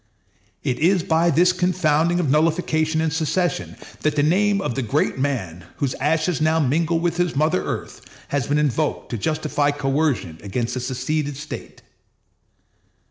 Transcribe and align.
It 0.63 0.79
is 0.79 1.03
by 1.03 1.29
this 1.29 1.53
confounding 1.53 2.19
of 2.19 2.27
nullification 2.31 3.01
and 3.01 3.13
secession 3.13 3.75
that 3.99 4.15
the 4.15 4.23
name 4.23 4.59
of 4.59 4.73
the 4.73 4.81
great 4.81 5.19
man, 5.19 5.63
whose 5.77 5.93
ashes 5.99 6.41
now 6.41 6.59
mingle 6.59 6.99
with 6.99 7.17
his 7.17 7.35
mother 7.35 7.63
earth, 7.63 8.01
has 8.29 8.47
been 8.47 8.57
invoked 8.57 9.09
to 9.11 9.17
justify 9.19 9.69
coercion 9.69 10.39
against 10.41 10.75
a 10.75 10.79
seceded 10.79 11.37
State. 11.37 11.83